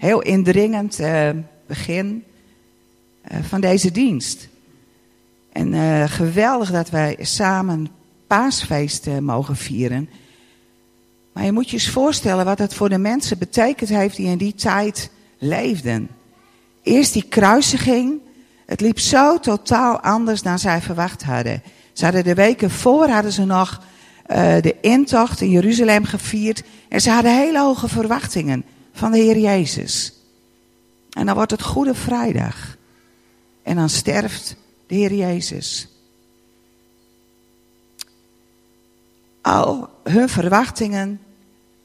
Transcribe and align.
heel 0.00 0.22
indringend 0.22 0.98
eh, 0.98 1.28
begin 1.66 2.24
eh, 3.22 3.38
van 3.42 3.60
deze 3.60 3.90
dienst. 3.90 4.48
En 5.52 5.74
eh, 5.74 6.04
geweldig 6.06 6.70
dat 6.70 6.90
wij 6.90 7.16
samen 7.20 7.88
paasfeest 8.26 9.06
mogen 9.20 9.56
vieren. 9.56 10.08
Maar 11.32 11.44
je 11.44 11.52
moet 11.52 11.70
je 11.70 11.76
eens 11.76 11.88
voorstellen 11.88 12.44
wat 12.44 12.58
het 12.58 12.74
voor 12.74 12.88
de 12.88 12.98
mensen 12.98 13.38
betekend 13.38 13.88
heeft 13.88 14.16
die 14.16 14.26
in 14.26 14.38
die 14.38 14.54
tijd 14.54 15.10
leefden. 15.38 16.08
Eerst 16.82 17.12
die 17.12 17.28
kruisiging. 17.28 18.20
Het 18.66 18.80
liep 18.80 18.98
zo 18.98 19.38
totaal 19.38 20.00
anders 20.00 20.42
dan 20.42 20.58
zij 20.58 20.80
verwacht 20.80 21.22
hadden. 21.22 21.62
Ze 21.92 22.04
hadden 22.04 22.24
de 22.24 22.34
weken 22.34 22.70
voor 22.70 23.08
hadden 23.08 23.32
ze 23.32 23.44
nog 23.44 23.82
de 24.60 24.76
intocht 24.80 25.40
in 25.40 25.50
Jeruzalem 25.50 26.04
gevierd. 26.04 26.62
En 26.88 27.00
ze 27.00 27.10
hadden 27.10 27.36
hele 27.36 27.60
hoge 27.60 27.88
verwachtingen 27.88 28.64
van 29.00 29.12
de 29.12 29.18
Heer 29.18 29.38
Jezus. 29.38 30.12
En 31.10 31.26
dan 31.26 31.34
wordt 31.34 31.50
het 31.50 31.62
Goede 31.62 31.94
Vrijdag. 31.94 32.76
En 33.62 33.76
dan 33.76 33.88
sterft 33.88 34.56
de 34.86 34.94
Heer 34.94 35.14
Jezus. 35.14 35.88
Al 39.40 39.88
hun 40.02 40.28
verwachtingen, 40.28 41.20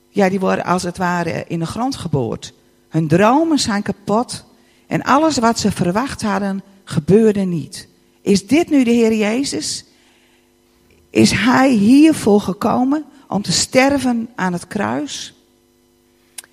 ja, 0.09 0.29
die 0.29 0.39
worden 0.39 0.65
als 0.65 0.83
het 0.83 0.97
ware 0.97 1.45
in 1.47 1.59
de 1.59 1.65
grond 1.65 1.95
geboord. 1.95 2.53
Hun 2.89 3.07
dromen 3.07 3.59
zijn 3.59 3.81
kapot. 3.81 4.45
En 4.87 5.03
alles 5.03 5.37
wat 5.37 5.59
ze 5.59 5.71
verwacht 5.71 6.21
hadden, 6.21 6.63
gebeurde 6.83 7.41
niet. 7.41 7.87
Is 8.21 8.47
dit 8.47 8.69
nu 8.69 8.83
de 8.83 8.91
Heer 8.91 9.13
Jezus? 9.13 9.85
Is 11.09 11.31
Hij 11.31 11.71
hiervoor 11.71 12.41
gekomen 12.41 13.05
om 13.27 13.41
te 13.41 13.51
sterven 13.51 14.29
aan 14.35 14.53
het 14.53 14.67
kruis? 14.67 15.34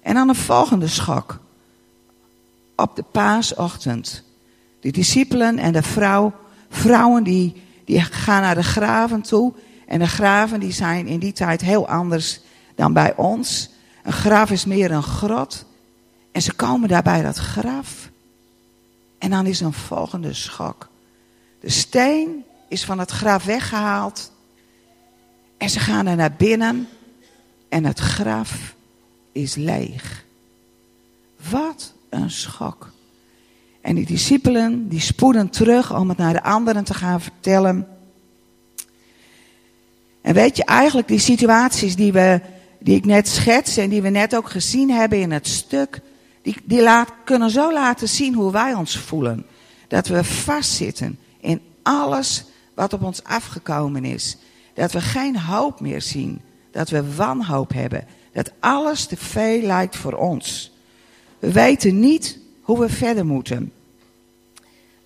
En 0.03 0.15
dan 0.15 0.29
een 0.29 0.35
volgende 0.35 0.89
schok. 0.89 1.39
Op 2.77 2.97
de 2.97 3.03
paasochtend. 3.03 4.23
De 4.81 4.91
discipelen 4.91 5.59
en 5.59 5.73
de 5.73 5.83
vrouw, 5.83 6.33
vrouwen 6.69 7.25
die, 7.25 7.63
die 7.85 8.01
gaan 8.01 8.43
naar 8.43 8.55
de 8.55 8.63
graven 8.63 9.23
toe. 9.23 9.53
En 9.87 9.99
de 9.99 10.09
graven 10.09 10.61
die 10.61 10.73
zijn 10.73 11.07
in 11.07 11.19
die 11.19 11.33
tijd 11.33 11.61
heel 11.61 11.89
anders 11.89 12.41
dan 12.75 12.93
bij 12.93 13.17
ons. 13.17 13.71
Een 14.03 14.13
graf 14.13 14.51
is 14.51 14.65
meer 14.65 14.91
een 14.91 15.03
grot. 15.03 15.65
En 16.33 16.43
ze 16.43 16.53
komen 16.53 16.89
daar 16.89 17.03
bij 17.03 17.23
dat 17.23 17.37
graf. 17.37 18.11
En 19.19 19.31
dan 19.31 19.47
is 19.47 19.61
een 19.61 19.73
volgende 19.73 20.33
schok. 20.33 20.89
De 21.61 21.71
steen 21.71 22.45
is 22.69 22.85
van 22.85 22.99
het 22.99 23.11
graf 23.11 23.45
weggehaald. 23.45 24.33
En 25.59 25.71
ze 25.71 25.81
gaan 25.81 26.07
er 26.07 26.17
naar 26.17 26.33
binnen. 26.33 26.89
En 27.69 27.85
het 27.85 27.99
graf 27.99 28.75
is 29.33 29.55
leeg. 29.55 30.25
Wat 31.51 31.93
een 32.09 32.31
schok. 32.31 32.91
En 33.81 33.95
die 33.95 34.07
discipelen 34.07 34.89
die 34.89 35.01
spoeden 35.01 35.51
terug 35.51 35.95
om 35.95 36.09
het 36.09 36.19
naar 36.19 36.33
de 36.33 36.43
anderen 36.43 36.85
te 36.85 36.95
gaan 36.95 37.21
vertellen. 37.21 37.89
En 40.21 40.35
weet 40.35 40.57
je, 40.57 40.65
eigenlijk 40.65 41.09
die 41.09 41.19
situaties 41.19 41.97
die, 41.97 42.13
we, 42.13 42.41
die 42.79 42.97
ik 42.97 43.05
net 43.05 43.29
schets 43.29 43.77
en 43.77 43.91
die 43.91 44.03
we 44.03 44.09
net 44.09 44.37
ook 44.37 44.51
gezien 44.51 44.91
hebben 44.91 45.21
in 45.21 45.31
het 45.31 45.47
stuk, 45.47 46.01
die, 46.43 46.57
die 46.65 46.83
laat, 46.83 47.13
kunnen 47.25 47.51
zo 47.51 47.73
laten 47.73 48.09
zien 48.09 48.35
hoe 48.35 48.53
wij 48.53 48.75
ons 48.75 48.99
voelen. 48.99 49.47
Dat 49.89 50.07
we 50.07 50.25
vastzitten 50.25 51.19
in 51.41 51.61
alles 51.83 52.45
wat 52.75 52.93
op 52.93 53.03
ons 53.03 53.25
afgekomen 53.25 54.05
is. 54.05 54.37
Dat 54.75 54.93
we 54.93 55.01
geen 55.01 55.39
hoop 55.39 55.81
meer 55.81 56.03
zien. 56.03 56.41
Dat 56.71 56.91
we 56.91 57.15
wanhoop 57.15 57.73
hebben. 57.73 58.07
Dat 58.33 58.53
alles 58.61 59.07
te 59.07 59.17
veel 59.17 59.61
lijkt 59.61 59.97
voor 59.97 60.13
ons. 60.15 60.73
We 61.39 61.53
weten 61.53 62.01
niet 62.01 62.39
hoe 62.61 62.81
we 62.81 62.89
verder 62.89 63.27
moeten. 63.27 63.73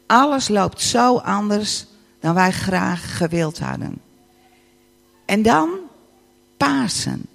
Alles 0.07 0.49
loopt 0.49 0.81
zo 0.81 1.17
anders 1.19 1.87
dan 2.21 2.35
wij 2.35 2.53
graag 2.53 3.17
gewild 3.17 3.59
hadden. 3.59 4.01
En 5.25 5.43
dan 5.43 5.69
Pasen. 6.57 7.27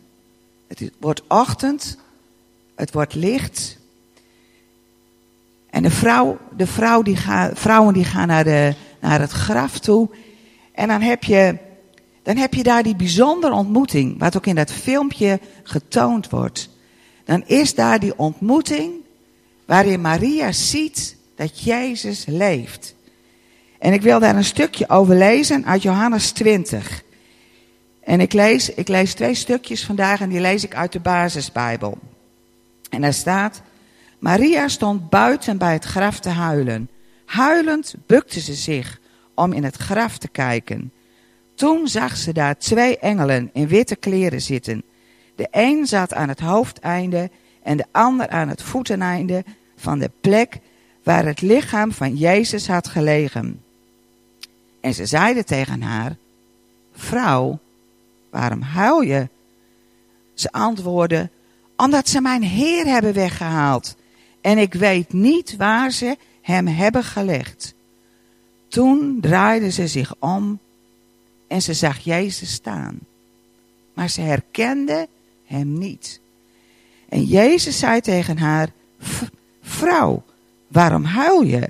Het 0.67 0.91
wordt 0.99 1.21
ochtend, 1.27 1.97
het 2.75 2.93
wordt 2.93 3.13
licht. 3.13 3.77
En 5.69 5.83
de, 5.83 5.91
vrouw, 5.91 6.37
de 6.55 6.67
vrouw 6.67 7.01
die 7.01 7.16
gaat, 7.16 7.59
vrouwen 7.59 7.93
die 7.93 8.03
gaan 8.03 8.27
naar, 8.27 8.43
de, 8.43 8.75
naar 8.99 9.19
het 9.19 9.31
graf 9.31 9.79
toe. 9.79 10.09
En 10.71 10.87
dan 10.87 11.01
heb, 11.01 11.23
je, 11.23 11.57
dan 12.23 12.37
heb 12.37 12.53
je 12.53 12.63
daar 12.63 12.83
die 12.83 12.95
bijzondere 12.95 13.53
ontmoeting, 13.53 14.19
wat 14.19 14.37
ook 14.37 14.45
in 14.45 14.55
dat 14.55 14.71
filmpje 14.71 15.39
getoond 15.63 16.29
wordt. 16.29 16.69
Dan 17.25 17.43
is 17.45 17.75
daar 17.75 17.99
die 17.99 18.17
ontmoeting 18.17 18.93
waarin 19.65 20.01
Maria 20.01 20.51
ziet 20.51 21.15
dat 21.35 21.63
Jezus 21.63 22.25
leeft. 22.25 22.95
En 23.79 23.93
ik 23.93 24.01
wil 24.01 24.19
daar 24.19 24.35
een 24.35 24.43
stukje 24.43 24.89
over 24.89 25.15
lezen 25.15 25.65
uit 25.65 25.81
Johannes 25.81 26.31
20. 26.31 27.03
En 28.03 28.19
ik 28.19 28.33
lees, 28.33 28.69
ik 28.69 28.87
lees 28.87 29.13
twee 29.13 29.35
stukjes 29.35 29.85
vandaag 29.85 30.21
en 30.21 30.29
die 30.29 30.39
lees 30.39 30.63
ik 30.63 30.75
uit 30.75 30.91
de 30.91 30.99
basisbijbel. 30.99 31.97
En 32.89 33.01
daar 33.01 33.13
staat, 33.13 33.61
Maria 34.19 34.67
stond 34.67 35.09
buiten 35.09 35.57
bij 35.57 35.73
het 35.73 35.85
graf 35.85 36.19
te 36.19 36.29
huilen. 36.29 36.89
Huilend 37.25 37.95
bukte 38.07 38.39
ze 38.39 38.53
zich 38.53 38.99
om 39.35 39.53
in 39.53 39.63
het 39.63 39.75
graf 39.75 40.17
te 40.17 40.27
kijken. 40.27 40.91
Toen 41.56 41.88
zag 41.88 42.17
ze 42.17 42.34
daar 42.34 42.57
twee 42.57 42.97
engelen 42.97 43.50
in 43.53 43.67
witte 43.67 43.95
kleren 43.95 44.41
zitten. 44.41 44.84
De 45.35 45.47
een 45.51 45.85
zat 45.85 46.13
aan 46.13 46.29
het 46.29 46.39
hoofdeinde 46.39 47.29
en 47.63 47.78
de 47.78 47.85
ander 47.91 48.29
aan 48.29 48.50
het 48.50 48.62
voeteneinde 48.62 49.44
van 49.75 50.00
de 50.00 50.11
plek 50.22 50.59
waar 51.03 51.25
het 51.25 51.41
lichaam 51.41 51.91
van 51.91 52.16
Jezus 52.16 52.67
had 52.67 52.88
gelegen. 52.88 53.61
En 54.81 54.94
ze 54.94 55.06
zeiden 55.06 55.45
tegen 55.45 55.81
haar, 55.81 56.16
vrouw, 56.94 57.59
waarom 58.29 58.61
huil 58.61 59.01
je? 59.01 59.28
Ze 60.34 60.51
antwoordde, 60.51 61.29
omdat 61.78 62.09
ze 62.09 62.22
mijn 62.22 62.44
Heer 62.44 62.85
hebben 62.85 63.13
weggehaald 63.13 63.95
en 64.41 64.57
ik 64.57 64.73
weet 64.73 65.13
niet 65.13 65.56
waar 65.56 65.91
ze 65.91 66.17
hem 66.41 66.67
hebben 66.67 67.03
gelegd. 67.03 67.73
Toen 68.67 69.17
draaide 69.22 69.72
ze 69.72 69.88
zich 69.88 70.13
om 70.19 70.59
en 71.51 71.62
ze 71.62 71.73
zag 71.73 72.00
Jezus 72.00 72.51
staan. 72.51 73.00
Maar 73.94 74.09
ze 74.09 74.22
herkende 74.22 75.07
hem 75.45 75.78
niet. 75.78 76.19
En 77.09 77.23
Jezus 77.23 77.79
zei 77.79 78.01
tegen 78.01 78.38
haar, 78.38 78.69
vrouw, 79.61 80.23
waarom 80.67 81.03
huil 81.03 81.41
je? 81.41 81.69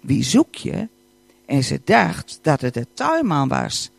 Wie 0.00 0.22
zoek 0.22 0.54
je? 0.54 0.88
En 1.46 1.64
ze 1.64 1.80
dacht 1.84 2.38
dat 2.42 2.60
het 2.60 2.74
de 2.74 2.86
tuinman 2.94 3.48
was. 3.48 3.90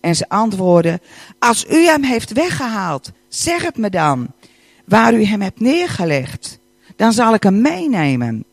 En 0.00 0.16
ze 0.16 0.28
antwoordde, 0.28 1.00
als 1.38 1.66
u 1.66 1.84
hem 1.84 2.02
heeft 2.02 2.32
weggehaald, 2.32 3.10
zeg 3.28 3.62
het 3.62 3.76
me 3.76 3.90
dan, 3.90 4.26
waar 4.84 5.14
u 5.14 5.24
hem 5.24 5.40
hebt 5.40 5.60
neergelegd 5.60 6.60
dan 6.96 7.12
zal 7.12 7.34
ik 7.34 7.42
hem 7.42 7.60
meenemen. 7.60 8.44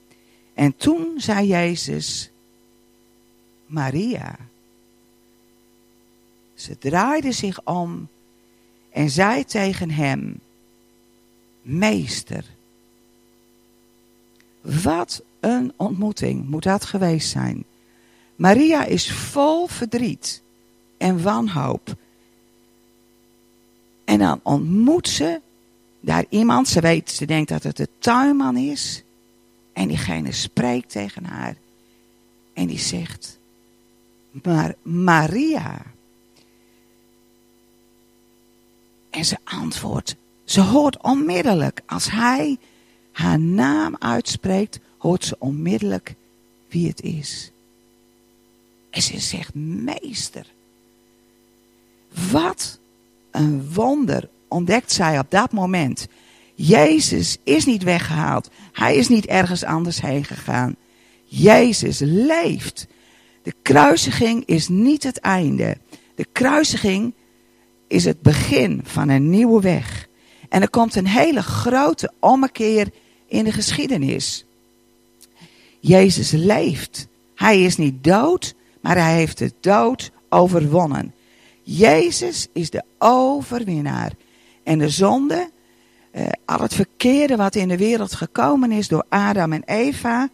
En 0.53 0.75
toen 0.75 1.13
zei 1.17 1.47
Jezus, 1.47 2.31
Maria. 3.65 4.48
Ze 6.59 6.77
draaide 6.77 7.31
zich 7.31 7.65
om 7.65 8.07
en 8.89 9.09
zei 9.09 9.45
tegen 9.45 9.91
hem, 9.91 10.39
Meester. 11.61 12.45
Wat 14.61 15.23
een 15.39 15.73
ontmoeting 15.75 16.49
moet 16.49 16.63
dat 16.63 16.85
geweest 16.85 17.29
zijn. 17.29 17.63
Maria 18.35 18.85
is 18.85 19.11
vol 19.11 19.67
verdriet 19.67 20.41
en 20.97 21.23
wanhoop. 21.23 21.95
En 24.05 24.19
dan 24.19 24.39
ontmoet 24.43 25.07
ze 25.07 25.41
daar 25.99 26.25
iemand, 26.29 26.67
ze 26.67 26.81
weet, 26.81 27.11
ze 27.11 27.25
denkt 27.25 27.49
dat 27.49 27.63
het 27.63 27.77
de 27.77 27.89
tuinman 27.99 28.57
is. 28.57 29.03
En 29.73 29.87
diegene 29.87 30.31
spreekt 30.31 30.89
tegen 30.89 31.25
haar. 31.25 31.55
En 32.53 32.67
die 32.67 32.79
zegt, 32.79 33.39
maar 34.31 34.75
Maria. 34.81 35.97
En 39.09 39.25
ze 39.25 39.37
antwoordt, 39.43 40.15
ze 40.43 40.61
hoort 40.61 41.01
onmiddellijk, 41.01 41.81
als 41.85 42.11
hij 42.11 42.57
haar 43.11 43.39
naam 43.39 43.95
uitspreekt, 43.99 44.79
hoort 44.97 45.25
ze 45.25 45.35
onmiddellijk 45.39 46.15
wie 46.69 46.87
het 46.87 47.01
is. 47.01 47.51
En 48.89 49.01
ze 49.01 49.19
zegt, 49.19 49.53
meester. 49.53 50.45
Wat 52.31 52.79
een 53.31 53.73
wonder 53.73 54.29
ontdekt 54.47 54.91
zij 54.91 55.19
op 55.19 55.31
dat 55.31 55.51
moment. 55.51 56.07
Jezus 56.55 57.37
is 57.43 57.65
niet 57.65 57.83
weggehaald. 57.83 58.49
Hij 58.71 58.95
is 58.95 59.07
niet 59.07 59.25
ergens 59.25 59.63
anders 59.63 60.01
heen 60.01 60.25
gegaan. 60.25 60.75
Jezus 61.25 61.99
leeft. 61.99 62.87
De 63.43 63.53
kruisiging 63.61 64.45
is 64.45 64.67
niet 64.67 65.03
het 65.03 65.19
einde. 65.19 65.77
De 66.15 66.27
kruisiging 66.31 67.13
is 67.89 68.05
het 68.05 68.21
begin 68.21 68.81
van 68.83 69.09
een 69.09 69.29
nieuwe 69.29 69.61
weg. 69.61 70.07
En 70.49 70.61
er 70.61 70.69
komt 70.69 70.95
een 70.95 71.07
hele 71.07 71.41
grote 71.41 72.11
ommekeer 72.19 72.89
in 73.25 73.43
de 73.43 73.51
geschiedenis. 73.51 74.45
Jezus 75.79 76.31
leeft. 76.31 77.07
Hij 77.35 77.61
is 77.63 77.77
niet 77.77 78.03
dood, 78.03 78.55
maar 78.81 78.97
hij 78.97 79.15
heeft 79.15 79.37
de 79.37 79.51
dood 79.59 80.11
overwonnen. 80.29 81.13
Jezus 81.63 82.47
is 82.53 82.69
de 82.69 82.83
overwinnaar. 82.97 84.11
En 84.63 84.79
de 84.79 84.89
zonde, 84.89 85.49
eh, 86.11 86.27
al 86.45 86.59
het 86.59 86.73
verkeerde 86.73 87.35
wat 87.35 87.55
in 87.55 87.67
de 87.67 87.77
wereld 87.77 88.15
gekomen 88.15 88.71
is 88.71 88.87
door 88.87 89.05
Adam 89.09 89.53
en 89.53 89.63
Eva, 89.65 90.29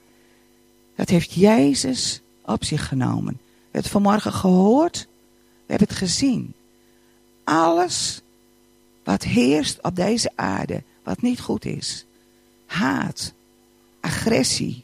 dat 0.96 1.10
heeft 1.10 1.34
Jezus 1.34 2.22
op 2.46 2.64
zich 2.64 2.88
genomen. 2.88 3.34
We 3.34 3.62
hebben 3.62 3.82
het 3.82 3.90
vanmorgen 3.90 4.32
gehoord, 4.32 5.08
we 5.66 5.74
hebben 5.74 5.88
het 5.88 5.98
gezien. 5.98 6.54
Alles 7.46 8.22
wat 9.04 9.24
heerst 9.24 9.82
op 9.82 9.96
deze 9.96 10.32
aarde, 10.36 10.84
wat 11.04 11.22
niet 11.22 11.40
goed 11.40 11.66
is. 11.66 12.06
Haat, 12.66 13.34
agressie, 14.00 14.84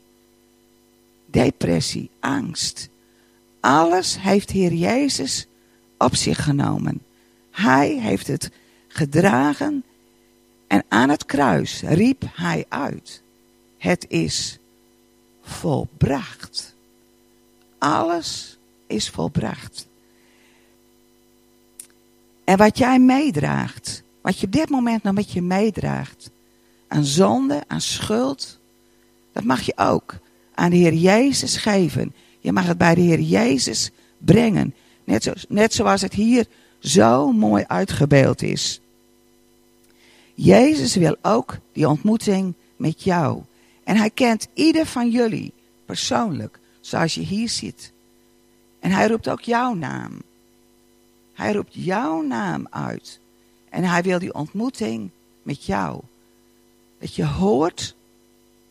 depressie, 1.25 2.09
angst. 2.19 2.89
Alles 3.59 4.19
heeft 4.19 4.49
Heer 4.49 4.73
Jezus 4.73 5.47
op 5.97 6.15
zich 6.15 6.43
genomen. 6.43 7.01
Hij 7.51 7.89
heeft 7.89 8.27
het 8.27 8.51
gedragen 8.87 9.83
en 10.67 10.83
aan 10.87 11.09
het 11.09 11.25
kruis 11.25 11.81
riep 11.81 12.23
hij 12.33 12.65
uit. 12.69 13.21
Het 13.77 14.05
is 14.09 14.59
volbracht. 15.41 16.75
Alles 17.77 18.57
is 18.87 19.09
volbracht. 19.09 19.87
En 22.51 22.57
wat 22.57 22.77
jij 22.77 22.99
meedraagt, 22.99 24.03
wat 24.21 24.39
je 24.39 24.45
op 24.45 24.51
dit 24.51 24.69
moment 24.69 25.03
nog 25.03 25.13
met 25.13 25.31
je 25.31 25.41
meedraagt, 25.41 26.29
aan 26.87 27.05
zonde, 27.05 27.63
aan 27.67 27.81
schuld, 27.81 28.59
dat 29.31 29.43
mag 29.43 29.61
je 29.61 29.73
ook 29.75 30.15
aan 30.55 30.69
de 30.69 30.75
Heer 30.75 30.93
Jezus 30.93 31.57
geven. 31.57 32.13
Je 32.39 32.51
mag 32.51 32.65
het 32.65 32.77
bij 32.77 32.95
de 32.95 33.01
Heer 33.01 33.19
Jezus 33.19 33.91
brengen. 34.17 34.75
Net, 35.03 35.23
zo, 35.23 35.33
net 35.47 35.73
zoals 35.73 36.01
het 36.01 36.13
hier 36.13 36.45
zo 36.79 37.31
mooi 37.31 37.63
uitgebeeld 37.67 38.41
is. 38.41 38.81
Jezus 40.33 40.95
wil 40.95 41.15
ook 41.21 41.57
die 41.73 41.89
ontmoeting 41.89 42.53
met 42.75 43.03
jou. 43.03 43.41
En 43.83 43.97
hij 43.97 44.09
kent 44.09 44.47
ieder 44.53 44.85
van 44.85 45.09
jullie 45.09 45.53
persoonlijk, 45.85 46.59
zoals 46.81 47.13
je 47.13 47.21
hier 47.21 47.49
zit. 47.49 47.91
En 48.79 48.91
hij 48.91 49.07
roept 49.07 49.29
ook 49.29 49.41
jouw 49.41 49.73
naam. 49.73 50.21
Hij 51.33 51.53
roept 51.53 51.73
jouw 51.73 52.21
naam 52.21 52.67
uit. 52.69 53.19
En 53.69 53.83
hij 53.83 54.01
wil 54.03 54.19
die 54.19 54.33
ontmoeting 54.33 55.09
met 55.43 55.65
jou. 55.65 56.01
Dat 56.99 57.15
je 57.15 57.25
hoort 57.25 57.95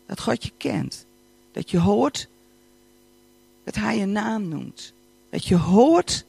dat 0.07 0.21
God 0.21 0.45
je 0.45 0.53
kent. 0.57 1.07
Dat 1.53 1.71
je 1.71 1.79
hoort 1.79 2.29
dat 3.65 3.75
hij 3.75 3.99
je 3.99 4.07
naam 4.07 4.49
noemt. 4.49 4.93
Dat 5.31 5.47
je 5.47 5.57
hoort 5.57 6.25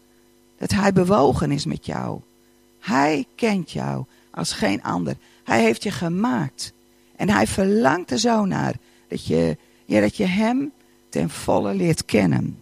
dat 0.57 0.71
hij 0.71 0.93
bewogen 0.93 1.51
is 1.51 1.65
met 1.65 1.85
jou. 1.85 2.19
Hij 2.79 3.25
kent 3.35 3.71
jou 3.71 4.05
als 4.31 4.51
geen 4.51 4.83
ander. 4.83 5.15
Hij 5.43 5.61
heeft 5.61 5.83
je 5.83 5.91
gemaakt. 5.91 6.73
En 7.15 7.29
hij 7.29 7.47
verlangt 7.47 8.11
er 8.11 8.19
zo 8.19 8.45
naar 8.45 8.75
dat 9.07 9.25
je, 9.25 9.57
ja, 9.85 9.99
dat 9.99 10.17
je 10.17 10.25
hem 10.25 10.71
ten 11.09 11.29
volle 11.29 11.73
leert 11.73 12.05
kennen. 12.05 12.60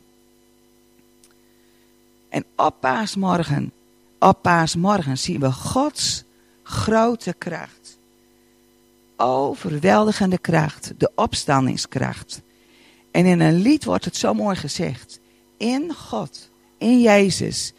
En 2.29 2.45
op 2.55 2.75
paasmorgen, 2.79 3.71
op 4.19 4.41
paasmorgen 4.41 5.17
zien 5.17 5.39
we 5.39 5.51
Gods 5.51 6.23
grote 6.63 7.35
kracht. 7.37 7.97
Overweldigende 9.17 10.37
kracht, 10.37 10.93
de 10.97 11.11
opstandingskracht. 11.15 12.41
En 13.11 13.25
in 13.25 13.39
een 13.39 13.61
lied 13.61 13.83
wordt 13.85 14.05
het 14.05 14.15
zo 14.15 14.33
mooi 14.33 14.55
gezegd. 14.55 15.19
In 15.57 15.93
God, 15.93 16.49
in 16.77 17.01
Jezus, 17.01 17.73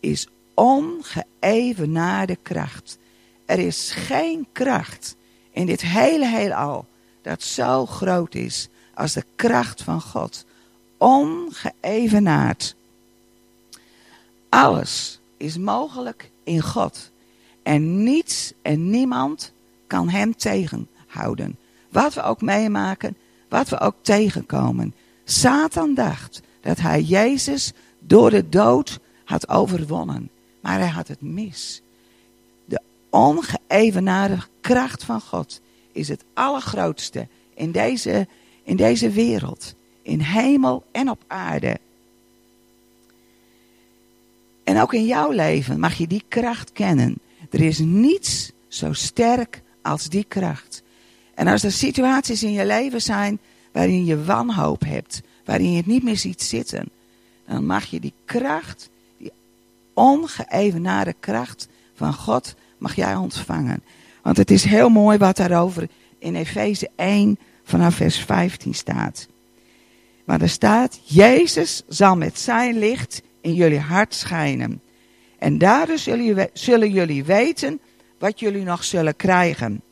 is 0.00 0.28
ongeëvenaarde 0.54 2.36
kracht. 2.42 2.98
Er 3.44 3.58
is 3.58 3.90
geen 3.90 4.46
kracht 4.52 5.16
in 5.50 5.66
dit 5.66 5.80
hele 5.80 6.26
heelal 6.26 6.86
dat 7.22 7.42
zo 7.42 7.86
groot 7.86 8.34
is 8.34 8.68
als 8.94 9.12
de 9.12 9.24
kracht 9.36 9.82
van 9.82 10.00
God. 10.00 10.44
Ongeëvenaard. 10.98 12.74
Alles 14.56 15.20
is 15.36 15.58
mogelijk 15.58 16.30
in 16.44 16.60
God. 16.60 17.10
En 17.62 18.02
niets 18.02 18.52
en 18.62 18.90
niemand 18.90 19.52
kan 19.86 20.08
hem 20.08 20.36
tegenhouden. 20.36 21.58
Wat 21.90 22.14
we 22.14 22.22
ook 22.22 22.40
meemaken, 22.40 23.16
wat 23.48 23.68
we 23.68 23.80
ook 23.80 23.94
tegenkomen. 24.00 24.94
Satan 25.24 25.94
dacht 25.94 26.42
dat 26.60 26.78
hij 26.78 27.02
Jezus 27.02 27.72
door 27.98 28.30
de 28.30 28.48
dood 28.48 28.98
had 29.24 29.48
overwonnen. 29.48 30.30
Maar 30.60 30.78
hij 30.78 30.88
had 30.88 31.08
het 31.08 31.20
mis. 31.20 31.82
De 32.64 32.80
ongeëvenaarde 33.10 34.38
kracht 34.60 35.04
van 35.04 35.20
God 35.20 35.60
is 35.92 36.08
het 36.08 36.24
allergrootste 36.34 37.28
in 37.54 37.72
deze, 37.72 38.26
in 38.62 38.76
deze 38.76 39.10
wereld. 39.10 39.74
In 40.02 40.20
hemel 40.20 40.84
en 40.92 41.10
op 41.10 41.24
aarde. 41.26 41.78
En 44.66 44.80
ook 44.80 44.94
in 44.94 45.06
jouw 45.06 45.30
leven 45.30 45.80
mag 45.80 45.94
je 45.94 46.06
die 46.06 46.24
kracht 46.28 46.72
kennen. 46.72 47.18
Er 47.50 47.60
is 47.60 47.78
niets 47.78 48.52
zo 48.68 48.92
sterk 48.92 49.62
als 49.82 50.08
die 50.08 50.24
kracht. 50.28 50.82
En 51.34 51.46
als 51.46 51.62
er 51.62 51.72
situaties 51.72 52.42
in 52.42 52.52
je 52.52 52.66
leven 52.66 53.02
zijn 53.02 53.38
waarin 53.72 54.04
je 54.04 54.24
wanhoop 54.24 54.84
hebt, 54.84 55.22
waarin 55.44 55.70
je 55.70 55.76
het 55.76 55.86
niet 55.86 56.02
meer 56.02 56.16
ziet 56.16 56.42
zitten, 56.42 56.88
dan 57.46 57.66
mag 57.66 57.84
je 57.84 58.00
die 58.00 58.12
kracht, 58.24 58.90
die 59.18 59.32
ongeëvenaarde 59.94 61.14
kracht 61.20 61.68
van 61.94 62.14
God, 62.14 62.54
mag 62.78 62.94
jij 62.94 63.14
ontvangen. 63.14 63.82
Want 64.22 64.36
het 64.36 64.50
is 64.50 64.64
heel 64.64 64.88
mooi 64.88 65.18
wat 65.18 65.36
daarover 65.36 65.88
in 66.18 66.34
Efeze 66.34 66.90
1 66.96 67.38
vanaf 67.64 67.94
vers 67.94 68.18
15 68.18 68.74
staat. 68.74 69.26
Maar 70.24 70.40
er 70.40 70.48
staat, 70.48 71.00
Jezus 71.02 71.82
zal 71.88 72.16
met 72.16 72.38
zijn 72.38 72.78
licht 72.78 73.22
in 73.46 73.54
jullie 73.54 73.80
hart 73.80 74.14
schijnen. 74.14 74.80
En 75.38 75.58
daardoor 75.58 75.98
zullen, 75.98 76.50
zullen 76.52 76.90
jullie 76.90 77.24
weten 77.24 77.80
wat 78.18 78.40
jullie 78.40 78.64
nog 78.64 78.84
zullen 78.84 79.16
krijgen. 79.16 79.82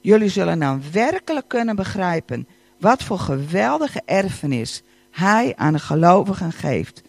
Jullie 0.00 0.28
zullen 0.28 0.58
dan 0.58 0.82
werkelijk 0.92 1.48
kunnen 1.48 1.76
begrijpen 1.76 2.48
wat 2.78 3.02
voor 3.02 3.18
geweldige 3.18 4.02
erfenis 4.04 4.82
Hij 5.10 5.52
aan 5.56 5.72
de 5.72 5.78
gelovigen 5.78 6.52
geeft. 6.52 7.02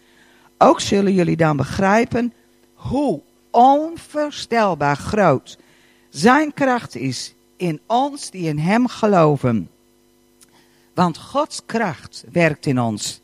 Ook 0.57 0.79
zullen 0.79 1.13
jullie 1.13 1.37
dan 1.37 1.57
begrijpen 1.57 2.33
hoe 2.73 3.21
onvoorstelbaar 3.49 4.95
groot 4.95 5.57
Zijn 6.09 6.53
kracht 6.53 6.95
is 6.95 7.33
in 7.57 7.79
ons 7.85 8.29
die 8.29 8.47
in 8.47 8.59
Hem 8.59 8.87
geloven. 8.87 9.69
Want 10.93 11.17
Gods 11.17 11.61
kracht 11.65 12.23
werkt 12.31 12.65
in 12.65 12.79
ons. 12.79 13.21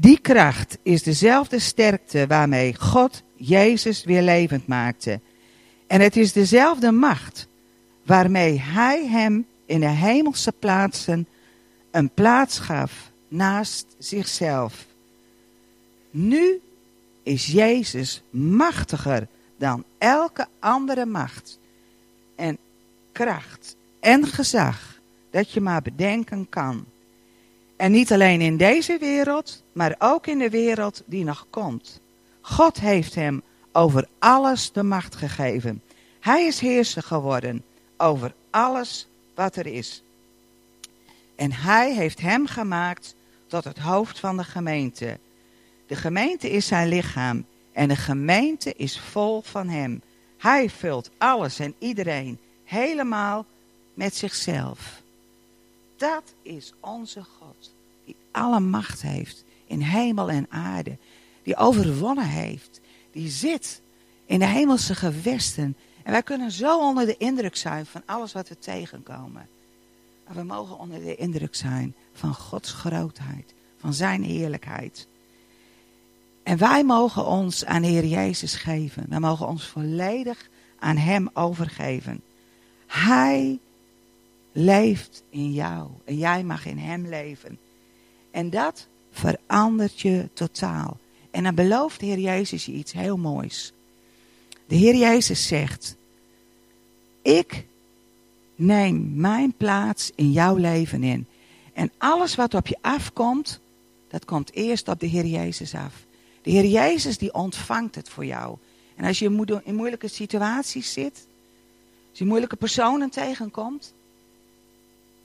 Die 0.00 0.18
kracht 0.20 0.78
is 0.82 1.02
dezelfde 1.02 1.58
sterkte 1.58 2.26
waarmee 2.26 2.74
God 2.74 3.22
Jezus 3.36 4.04
weer 4.04 4.22
levend 4.22 4.66
maakte. 4.66 5.20
En 5.86 6.00
het 6.00 6.16
is 6.16 6.32
dezelfde 6.32 6.90
macht 6.90 7.48
waarmee 8.02 8.60
Hij 8.60 9.06
hem 9.06 9.46
in 9.66 9.80
de 9.80 9.88
hemelse 9.88 10.52
plaatsen 10.52 11.26
een 11.90 12.10
plaats 12.10 12.58
gaf 12.58 13.10
naast 13.28 13.86
zichzelf. 13.98 14.86
Nu 16.10 16.60
is 17.22 17.46
Jezus 17.46 18.22
machtiger 18.30 19.26
dan 19.56 19.84
elke 19.98 20.46
andere 20.58 21.06
macht 21.06 21.58
en 22.36 22.58
kracht 23.12 23.76
en 24.00 24.26
gezag 24.26 25.00
dat 25.30 25.50
je 25.50 25.60
maar 25.60 25.82
bedenken 25.82 26.48
kan. 26.48 26.84
En 27.78 27.92
niet 27.92 28.12
alleen 28.12 28.40
in 28.40 28.56
deze 28.56 28.98
wereld, 28.98 29.62
maar 29.72 29.94
ook 29.98 30.26
in 30.26 30.38
de 30.38 30.50
wereld 30.50 31.02
die 31.06 31.24
nog 31.24 31.46
komt. 31.50 32.00
God 32.40 32.80
heeft 32.80 33.14
hem 33.14 33.42
over 33.72 34.08
alles 34.18 34.72
de 34.72 34.82
macht 34.82 35.16
gegeven. 35.16 35.82
Hij 36.20 36.46
is 36.46 36.60
heerser 36.60 37.02
geworden 37.02 37.64
over 37.96 38.34
alles 38.50 39.08
wat 39.34 39.56
er 39.56 39.66
is. 39.66 40.02
En 41.36 41.52
hij 41.52 41.94
heeft 41.94 42.20
hem 42.20 42.46
gemaakt 42.46 43.14
tot 43.46 43.64
het 43.64 43.78
hoofd 43.78 44.18
van 44.18 44.36
de 44.36 44.44
gemeente. 44.44 45.18
De 45.86 45.96
gemeente 45.96 46.50
is 46.50 46.66
zijn 46.66 46.88
lichaam 46.88 47.44
en 47.72 47.88
de 47.88 47.96
gemeente 47.96 48.74
is 48.76 49.00
vol 49.00 49.42
van 49.42 49.68
hem. 49.68 50.02
Hij 50.38 50.70
vult 50.70 51.10
alles 51.18 51.58
en 51.58 51.74
iedereen 51.78 52.38
helemaal 52.64 53.46
met 53.94 54.16
zichzelf. 54.16 55.02
Dat 55.98 56.34
is 56.42 56.72
onze 56.80 57.24
God, 57.38 57.74
die 58.04 58.16
alle 58.30 58.60
macht 58.60 59.02
heeft 59.02 59.44
in 59.66 59.80
hemel 59.80 60.30
en 60.30 60.46
aarde, 60.50 60.96
die 61.42 61.56
overwonnen 61.56 62.28
heeft, 62.28 62.80
die 63.12 63.30
zit 63.30 63.80
in 64.26 64.38
de 64.38 64.46
hemelse 64.46 64.94
gewesten. 64.94 65.76
En 66.02 66.12
wij 66.12 66.22
kunnen 66.22 66.50
zo 66.50 66.78
onder 66.78 67.06
de 67.06 67.16
indruk 67.16 67.56
zijn 67.56 67.86
van 67.86 68.02
alles 68.06 68.32
wat 68.32 68.48
we 68.48 68.58
tegenkomen. 68.58 69.48
Maar 70.26 70.36
we 70.36 70.42
mogen 70.42 70.78
onder 70.78 71.00
de 71.00 71.16
indruk 71.16 71.54
zijn 71.54 71.94
van 72.12 72.34
Gods 72.34 72.72
grootheid, 72.72 73.54
van 73.80 73.94
Zijn 73.94 74.22
heerlijkheid. 74.22 75.06
En 76.42 76.58
wij 76.58 76.84
mogen 76.84 77.26
ons 77.26 77.64
aan 77.64 77.82
de 77.82 77.88
Heer 77.88 78.04
Jezus 78.04 78.54
geven. 78.54 79.06
We 79.08 79.18
mogen 79.18 79.46
ons 79.46 79.66
volledig 79.66 80.48
aan 80.78 80.96
Hem 80.96 81.30
overgeven. 81.32 82.20
Hij 82.86 83.58
leeft 84.52 85.22
in 85.30 85.52
jou 85.52 85.88
en 86.04 86.16
jij 86.18 86.44
mag 86.44 86.66
in 86.66 86.78
Hem 86.78 87.06
leven. 87.06 87.58
En 88.30 88.50
dat 88.50 88.86
verandert 89.10 90.00
je 90.00 90.28
totaal. 90.32 90.98
En 91.30 91.42
dan 91.42 91.54
belooft 91.54 92.00
de 92.00 92.06
Heer 92.06 92.18
Jezus 92.18 92.66
je 92.66 92.72
iets 92.72 92.92
heel 92.92 93.16
moois. 93.16 93.72
De 94.66 94.74
Heer 94.74 94.94
Jezus 94.94 95.46
zegt: 95.46 95.96
Ik 97.22 97.66
neem 98.54 99.12
mijn 99.14 99.52
plaats 99.56 100.12
in 100.14 100.32
jouw 100.32 100.56
leven 100.56 101.02
in. 101.02 101.26
En 101.72 101.92
alles 101.98 102.34
wat 102.34 102.54
op 102.54 102.66
je 102.66 102.76
afkomt, 102.80 103.60
dat 104.08 104.24
komt 104.24 104.52
eerst 104.52 104.88
op 104.88 105.00
de 105.00 105.06
Heer 105.06 105.26
Jezus 105.26 105.74
af. 105.74 106.06
De 106.42 106.50
Heer 106.50 106.64
Jezus 106.66 107.18
die 107.18 107.34
ontvangt 107.34 107.94
het 107.94 108.08
voor 108.08 108.24
jou. 108.24 108.56
En 108.96 109.04
als 109.04 109.18
je 109.18 109.60
in 109.64 109.74
moeilijke 109.74 110.08
situaties 110.08 110.92
zit, 110.92 111.26
als 112.10 112.18
je 112.18 112.24
moeilijke 112.24 112.56
personen 112.56 113.10
tegenkomt, 113.10 113.92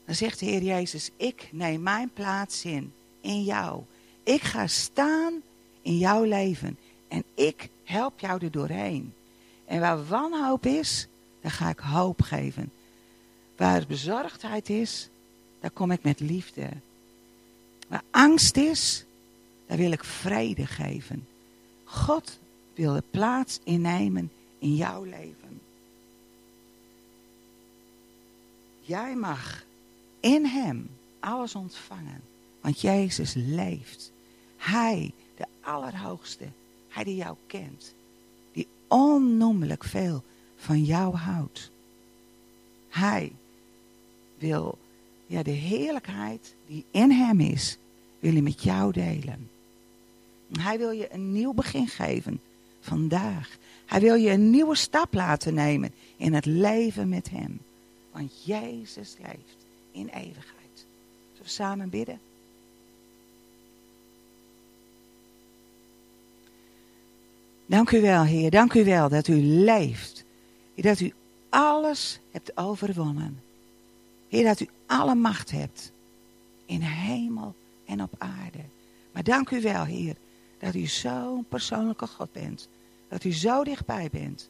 dan 0.04 0.14
zegt 0.14 0.38
de 0.38 0.46
Heer 0.46 0.62
Jezus, 0.62 1.10
ik 1.16 1.48
neem 1.52 1.82
mijn 1.82 2.10
plaats 2.12 2.64
in, 2.64 2.92
in 3.20 3.42
jou. 3.42 3.82
Ik 4.22 4.42
ga 4.42 4.66
staan 4.66 5.42
in 5.82 5.98
jouw 5.98 6.24
leven 6.24 6.78
en 7.08 7.24
ik 7.34 7.68
help 7.84 8.20
jou 8.20 8.44
er 8.44 8.50
doorheen. 8.50 9.12
En 9.64 9.80
waar 9.80 10.06
wanhoop 10.06 10.66
is, 10.66 11.08
dan 11.40 11.50
ga 11.50 11.68
ik 11.68 11.78
hoop 11.78 12.22
geven. 12.22 12.72
Waar 13.56 13.84
bezorgdheid 13.86 14.70
is, 14.70 15.08
daar 15.60 15.70
kom 15.70 15.90
ik 15.90 16.02
met 16.02 16.20
liefde. 16.20 16.68
Waar 17.88 18.02
angst 18.10 18.56
is, 18.56 19.04
daar 19.66 19.78
wil 19.78 19.92
ik 19.92 20.04
vrede 20.04 20.66
geven. 20.66 21.26
God 21.84 22.38
wil 22.74 22.92
de 22.92 23.04
plaats 23.10 23.60
innemen 23.64 24.30
in 24.58 24.74
jouw 24.74 25.02
leven. 25.02 25.60
Jij 28.80 29.14
mag 29.14 29.64
in 30.24 30.44
Hem 30.44 30.90
alles 31.20 31.54
ontvangen. 31.54 32.22
Want 32.60 32.80
Jezus 32.80 33.34
leeft. 33.34 34.12
Hij, 34.56 35.12
de 35.36 35.44
Allerhoogste, 35.60 36.48
Hij 36.88 37.04
die 37.04 37.16
jou 37.16 37.36
kent. 37.46 37.94
Die 38.52 38.66
onnoemelijk 38.88 39.84
veel 39.84 40.22
van 40.56 40.84
jou 40.84 41.16
houdt. 41.16 41.70
Hij 42.88 43.32
wil 44.38 44.78
ja, 45.26 45.42
de 45.42 45.50
heerlijkheid 45.50 46.54
die 46.66 46.84
in 46.90 47.10
Hem 47.10 47.40
is, 47.40 47.78
wil 48.18 48.32
hij 48.32 48.42
met 48.42 48.62
jou 48.62 48.92
delen. 48.92 49.50
Hij 50.52 50.78
wil 50.78 50.90
je 50.90 51.12
een 51.12 51.32
nieuw 51.32 51.52
begin 51.52 51.88
geven 51.88 52.40
vandaag. 52.80 53.56
Hij 53.86 54.00
wil 54.00 54.14
je 54.14 54.30
een 54.30 54.50
nieuwe 54.50 54.76
stap 54.76 55.14
laten 55.14 55.54
nemen 55.54 55.94
in 56.16 56.34
het 56.34 56.46
leven 56.46 57.08
met 57.08 57.30
Hem. 57.30 57.60
Want 58.12 58.44
Jezus 58.44 59.16
leeft 59.18 59.63
in 59.94 60.08
eeuwigheid. 60.08 60.86
Zullen 61.32 61.42
we 61.42 61.48
samen 61.48 61.88
bidden? 61.88 62.20
Dank 67.66 67.90
u 67.90 68.00
wel, 68.00 68.24
Heer. 68.24 68.50
Dank 68.50 68.74
u 68.74 68.84
wel 68.84 69.08
dat 69.08 69.28
u 69.28 69.42
leeft. 69.42 70.24
Dat 70.74 71.00
u 71.00 71.12
alles 71.48 72.20
hebt 72.30 72.56
overwonnen. 72.56 73.42
Heer, 74.28 74.44
dat 74.44 74.60
u 74.60 74.68
alle 74.86 75.14
macht 75.14 75.50
hebt. 75.50 75.92
In 76.66 76.80
hemel 76.80 77.54
en 77.84 78.02
op 78.02 78.14
aarde. 78.18 78.58
Maar 79.12 79.22
dank 79.22 79.50
u 79.50 79.60
wel, 79.60 79.84
Heer, 79.84 80.16
dat 80.58 80.74
u 80.74 80.86
zo'n 80.86 81.44
persoonlijke 81.48 82.06
God 82.06 82.32
bent. 82.32 82.68
Dat 83.08 83.24
u 83.24 83.32
zo 83.32 83.64
dichtbij 83.64 84.08
bent. 84.12 84.48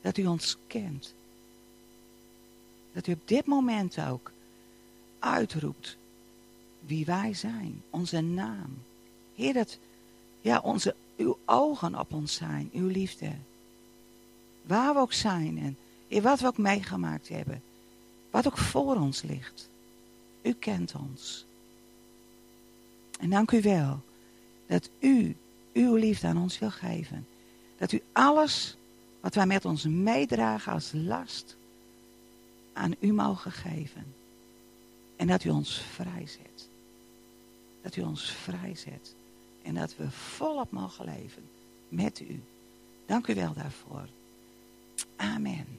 Dat 0.00 0.16
u 0.16 0.26
ons 0.26 0.56
kent. 0.66 1.14
Dat 2.92 3.06
u 3.06 3.12
op 3.12 3.28
dit 3.28 3.46
moment 3.46 3.98
ook 4.08 4.30
uitroept 5.18 5.96
wie 6.80 7.04
wij 7.04 7.34
zijn. 7.34 7.82
Onze 7.90 8.20
naam. 8.20 8.82
Heer, 9.34 9.52
dat 9.52 9.78
ja, 10.40 10.60
onze, 10.60 10.94
uw 11.16 11.38
ogen 11.44 11.98
op 11.98 12.12
ons 12.12 12.34
zijn. 12.34 12.70
Uw 12.72 12.86
liefde. 12.86 13.32
Waar 14.62 14.94
we 14.94 15.00
ook 15.00 15.12
zijn 15.12 15.76
en 16.08 16.22
wat 16.22 16.40
we 16.40 16.46
ook 16.46 16.58
meegemaakt 16.58 17.28
hebben. 17.28 17.62
Wat 18.30 18.46
ook 18.46 18.58
voor 18.58 18.96
ons 18.96 19.22
ligt. 19.22 19.68
U 20.42 20.52
kent 20.52 20.94
ons. 20.94 21.46
En 23.20 23.30
dank 23.30 23.50
u 23.50 23.62
wel 23.62 24.00
dat 24.66 24.90
u 24.98 25.36
uw 25.72 25.94
liefde 25.94 26.26
aan 26.26 26.38
ons 26.38 26.58
wil 26.58 26.70
geven. 26.70 27.26
Dat 27.76 27.92
u 27.92 28.02
alles 28.12 28.76
wat 29.20 29.34
wij 29.34 29.46
met 29.46 29.64
ons 29.64 29.84
meedragen 29.84 30.72
als 30.72 30.90
last 30.94 31.56
aan 32.72 32.94
u 33.00 33.12
mogen 33.12 33.52
geven. 33.52 34.14
En 35.18 35.26
dat 35.26 35.44
u 35.44 35.48
ons 35.48 35.78
vrijzet. 35.78 36.68
Dat 37.82 37.96
u 37.96 38.02
ons 38.02 38.30
vrijzet. 38.30 39.14
En 39.62 39.74
dat 39.74 39.96
we 39.96 40.10
volop 40.10 40.70
mogen 40.70 41.04
leven 41.04 41.48
met 41.88 42.20
u. 42.20 42.42
Dank 43.06 43.26
u 43.26 43.34
wel 43.34 43.52
daarvoor. 43.52 44.08
Amen. 45.16 45.77